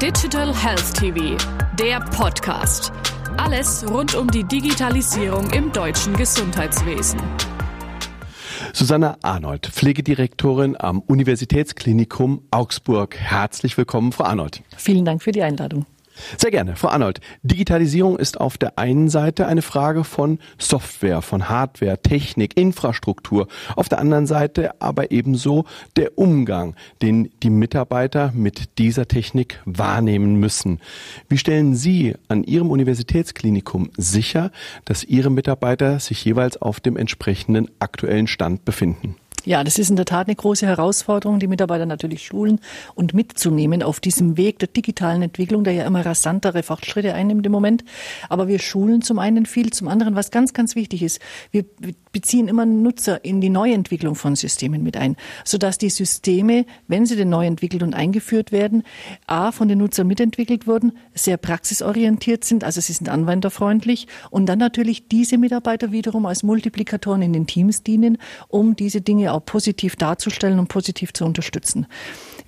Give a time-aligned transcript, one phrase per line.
[0.00, 1.36] Digital Health TV,
[1.78, 2.90] der Podcast.
[3.36, 7.20] Alles rund um die Digitalisierung im deutschen Gesundheitswesen.
[8.72, 13.14] Susanne Arnold, Pflegedirektorin am Universitätsklinikum Augsburg.
[13.18, 14.62] Herzlich willkommen, Frau Arnold.
[14.74, 15.84] Vielen Dank für die Einladung.
[16.36, 16.76] Sehr gerne.
[16.76, 22.56] Frau Arnold, Digitalisierung ist auf der einen Seite eine Frage von Software, von Hardware, Technik,
[22.56, 23.48] Infrastruktur.
[23.76, 25.64] Auf der anderen Seite aber ebenso
[25.96, 30.80] der Umgang, den die Mitarbeiter mit dieser Technik wahrnehmen müssen.
[31.28, 34.50] Wie stellen Sie an Ihrem Universitätsklinikum sicher,
[34.84, 39.16] dass Ihre Mitarbeiter sich jeweils auf dem entsprechenden aktuellen Stand befinden?
[39.44, 42.60] Ja, das ist in der Tat eine große Herausforderung, die Mitarbeiter natürlich schulen
[42.94, 47.52] und mitzunehmen auf diesem Weg der digitalen Entwicklung, der ja immer rasantere Fortschritte einnimmt im
[47.52, 47.84] Moment.
[48.28, 51.64] Aber wir schulen zum einen viel, zum anderen, was ganz, ganz wichtig ist, wir
[52.12, 57.16] beziehen immer Nutzer in die Neuentwicklung von Systemen mit ein, sodass die Systeme, wenn sie
[57.16, 58.82] denn neu entwickelt und eingeführt werden,
[59.26, 64.58] a, von den Nutzern mitentwickelt wurden, sehr praxisorientiert sind, also sie sind anwenderfreundlich und dann
[64.58, 68.18] natürlich diese Mitarbeiter wiederum als Multiplikatoren in den Teams dienen,
[68.48, 71.86] um diese Dinge auch positiv darzustellen und positiv zu unterstützen.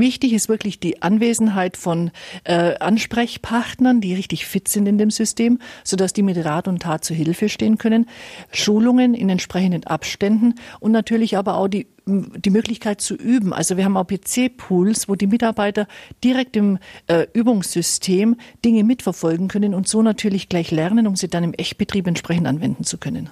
[0.00, 2.10] Wichtig ist wirklich die Anwesenheit von
[2.44, 7.04] äh, Ansprechpartnern, die richtig fit sind in dem System, sodass die mit Rat und Tat
[7.04, 8.06] zur Hilfe stehen können.
[8.50, 13.52] Schulungen in entsprechenden Abständen und natürlich aber auch die die Möglichkeit zu üben.
[13.52, 15.86] Also wir haben auch PC-Pools, wo die Mitarbeiter
[16.24, 21.44] direkt im äh, Übungssystem Dinge mitverfolgen können und so natürlich gleich lernen, um sie dann
[21.44, 23.30] im Echtbetrieb entsprechend anwenden zu können.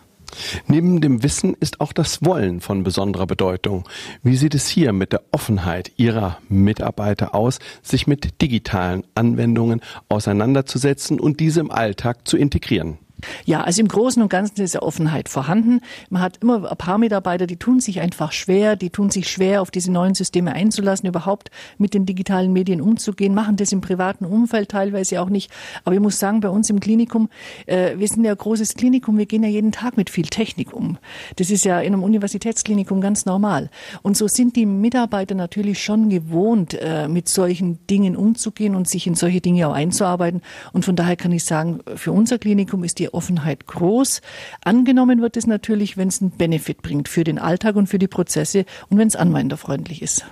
[0.66, 3.88] Neben dem Wissen ist auch das Wollen von besonderer Bedeutung.
[4.22, 11.18] Wie sieht es hier mit der Offenheit Ihrer Mitarbeiter aus, sich mit digitalen Anwendungen auseinanderzusetzen
[11.18, 12.98] und diese im Alltag zu integrieren?
[13.44, 15.80] Ja, also im Großen und Ganzen ist ja Offenheit vorhanden.
[16.08, 19.61] Man hat immer ein paar Mitarbeiter, die tun sich einfach schwer, die tun sich schwer,
[19.62, 24.24] auf diese neuen Systeme einzulassen, überhaupt mit den digitalen Medien umzugehen, machen das im privaten
[24.24, 25.50] Umfeld teilweise auch nicht.
[25.84, 27.28] Aber ich muss sagen, bei uns im Klinikum,
[27.66, 30.73] äh, wir sind ja ein großes Klinikum, wir gehen ja jeden Tag mit viel Technik
[30.73, 30.98] um.
[31.36, 33.70] Das ist ja in einem Universitätsklinikum ganz normal.
[34.02, 39.06] Und so sind die Mitarbeiter natürlich schon gewohnt, äh, mit solchen Dingen umzugehen und sich
[39.06, 40.42] in solche Dinge auch einzuarbeiten.
[40.73, 44.20] Und von daher kann ich sagen, für unser Klinikum ist die Offenheit groß.
[44.63, 48.08] Angenommen wird es natürlich, wenn es einen Benefit bringt für den Alltag und für die
[48.08, 50.24] Prozesse und wenn es anwenderfreundlich ist.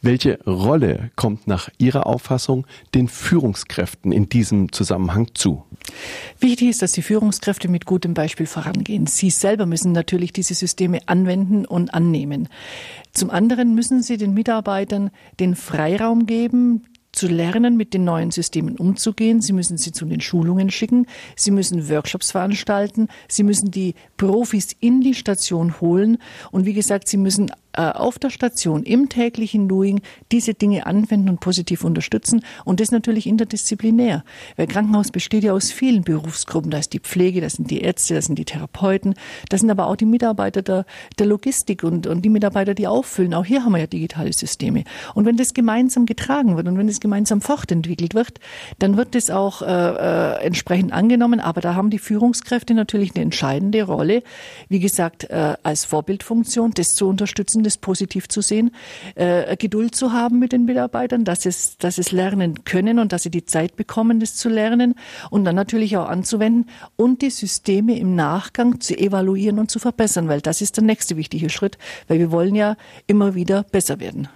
[0.00, 5.64] Welche Rolle kommt nach Ihrer Auffassung den Führungskräften in diesem Zusammenhang zu?
[6.38, 9.06] Wichtig ist, dass die Führungskräfte mit gutem Beispiel vorangehen.
[9.06, 12.48] Sie selber müssen natürlich diese Systeme anwenden und annehmen.
[13.12, 18.76] Zum anderen müssen sie den Mitarbeitern den Freiraum geben, zu lernen, mit den neuen Systemen
[18.76, 19.40] umzugehen.
[19.40, 21.06] Sie müssen sie zu den Schulungen schicken.
[21.36, 23.08] Sie müssen Workshops veranstalten.
[23.28, 26.18] Sie müssen die Profis in die Station holen.
[26.50, 30.00] Und wie gesagt, sie müssen auf der Station im täglichen Doing
[30.32, 32.44] diese Dinge anwenden und positiv unterstützen.
[32.64, 34.24] Und das natürlich interdisziplinär.
[34.56, 36.70] Weil Krankenhaus besteht ja aus vielen Berufsgruppen.
[36.70, 39.14] Da ist die Pflege, das sind die Ärzte, das sind die Therapeuten,
[39.48, 40.84] das sind aber auch die Mitarbeiter der,
[41.18, 43.34] der Logistik und, und die Mitarbeiter, die auffüllen.
[43.34, 44.84] Auch hier haben wir ja digitale Systeme.
[45.14, 48.40] Und wenn das gemeinsam getragen wird und wenn es gemeinsam fortentwickelt wird,
[48.78, 51.40] dann wird das auch äh, äh, entsprechend angenommen.
[51.40, 54.22] Aber da haben die Führungskräfte natürlich eine entscheidende Rolle,
[54.68, 58.70] wie gesagt, äh, als Vorbildfunktion, das zu unterstützen nutzen, das positiv zu sehen,
[59.14, 63.22] äh, Geduld zu haben mit den Mitarbeitern, dass es, dass es lernen können und dass
[63.22, 64.94] sie die Zeit bekommen, das zu lernen
[65.30, 70.28] und dann natürlich auch anzuwenden und die Systeme im Nachgang zu evaluieren und zu verbessern,
[70.28, 71.78] weil das ist der nächste wichtige Schritt,
[72.08, 72.76] weil wir wollen ja
[73.06, 74.28] immer wieder besser werden.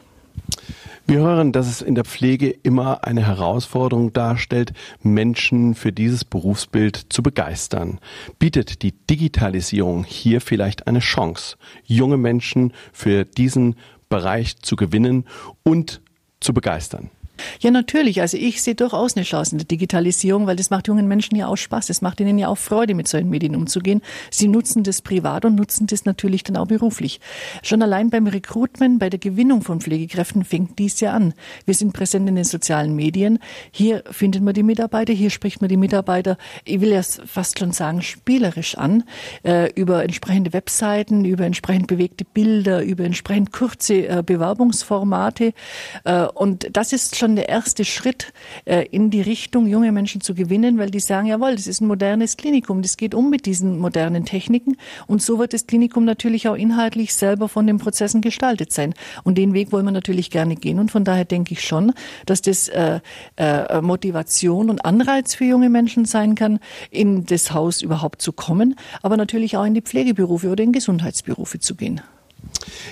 [1.06, 4.72] Wir hören, dass es in der Pflege immer eine Herausforderung darstellt,
[5.02, 8.00] Menschen für dieses Berufsbild zu begeistern.
[8.38, 13.76] Bietet die Digitalisierung hier vielleicht eine Chance, junge Menschen für diesen
[14.08, 15.26] Bereich zu gewinnen
[15.62, 16.00] und
[16.40, 17.10] zu begeistern?
[17.60, 18.20] Ja, natürlich.
[18.20, 21.48] Also ich sehe durchaus eine Chance in der Digitalisierung, weil das macht jungen Menschen ja
[21.48, 21.90] auch Spaß.
[21.90, 24.02] Es macht ihnen ja auch Freude, mit solchen Medien umzugehen.
[24.30, 27.20] Sie nutzen das privat und nutzen das natürlich dann auch beruflich.
[27.62, 31.34] Schon allein beim Recruitment, bei der Gewinnung von Pflegekräften fängt dies ja an.
[31.64, 33.38] Wir sind präsent in den sozialen Medien.
[33.70, 37.72] Hier findet man die Mitarbeiter, hier spricht man die Mitarbeiter, ich will ja fast schon
[37.72, 39.04] sagen, spielerisch an,
[39.42, 45.52] äh, über entsprechende Webseiten, über entsprechend bewegte Bilder, über entsprechend kurze äh, Bewerbungsformate.
[46.04, 48.32] Äh, und das ist schon der erste Schritt
[48.64, 51.86] äh, in die Richtung, junge Menschen zu gewinnen, weil die sagen, jawohl, das ist ein
[51.86, 54.76] modernes Klinikum, das geht um mit diesen modernen Techniken
[55.06, 58.94] und so wird das Klinikum natürlich auch inhaltlich selber von den Prozessen gestaltet sein.
[59.24, 61.92] Und den Weg wollen wir natürlich gerne gehen und von daher denke ich schon,
[62.26, 63.00] dass das äh,
[63.36, 66.60] äh, Motivation und Anreiz für junge Menschen sein kann,
[66.90, 71.58] in das Haus überhaupt zu kommen, aber natürlich auch in die Pflegeberufe oder in Gesundheitsberufe
[71.60, 72.00] zu gehen.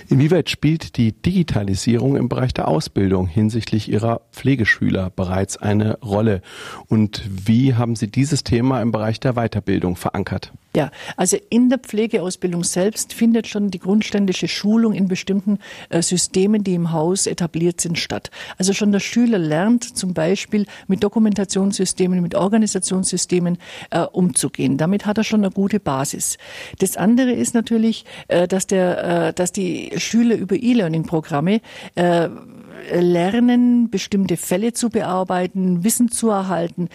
[0.08, 6.42] Inwieweit spielt die Digitalisierung im Bereich der Ausbildung hinsichtlich Ihrer Pflegeschüler bereits eine Rolle?
[6.88, 10.52] Und wie haben Sie dieses Thema im Bereich der Weiterbildung verankert?
[10.74, 15.58] Ja, also in der Pflegeausbildung selbst findet schon die grundständische Schulung in bestimmten
[15.90, 18.30] äh, Systemen, die im Haus etabliert sind, statt.
[18.56, 23.58] Also schon der Schüler lernt zum Beispiel mit Dokumentationssystemen, mit Organisationssystemen
[23.90, 24.78] äh, umzugehen.
[24.78, 26.38] Damit hat er schon eine gute Basis.
[26.78, 31.60] Das andere ist natürlich, äh, dass der, äh, dass die Schüler über E-Learning-Programme
[31.96, 32.28] äh,
[32.98, 36.88] lernen, bestimmte Fälle zu bearbeiten, Wissen zu erhalten.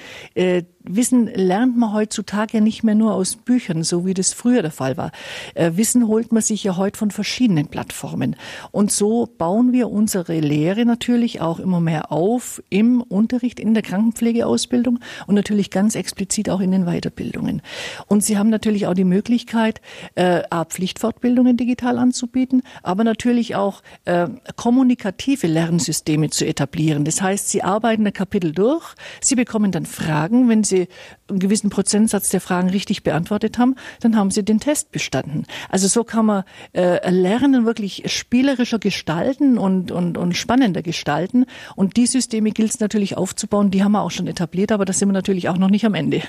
[0.89, 4.97] Wissen lernt man heutzutage nicht mehr nur aus Büchern, so wie das früher der Fall
[4.97, 5.11] war.
[5.53, 8.35] Äh, Wissen holt man sich ja heute von verschiedenen Plattformen.
[8.71, 13.83] Und so bauen wir unsere Lehre natürlich auch immer mehr auf im Unterricht, in der
[13.83, 17.61] Krankenpflegeausbildung und natürlich ganz explizit auch in den Weiterbildungen.
[18.07, 19.81] Und Sie haben natürlich auch die Möglichkeit,
[20.15, 27.05] äh, Pflichtfortbildungen digital anzubieten, aber natürlich auch äh, kommunikative Lernsysteme zu etablieren.
[27.05, 30.87] Das heißt, Sie arbeiten ein Kapitel durch, Sie bekommen dann Fragen, wenn Sie Sie
[31.29, 35.45] einen gewissen Prozentsatz der Fragen richtig beantwortet haben, dann haben Sie den Test bestanden.
[35.69, 36.43] Also so kann man
[36.73, 41.45] äh, Lernen wirklich spielerischer gestalten und, und, und spannender gestalten.
[41.75, 43.71] Und die Systeme gilt es natürlich aufzubauen.
[43.71, 45.93] Die haben wir auch schon etabliert, aber da sind wir natürlich auch noch nicht am
[45.93, 46.21] Ende.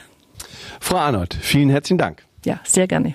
[0.80, 2.24] Frau Arnold, vielen herzlichen Dank.
[2.44, 3.14] Ja, sehr gerne.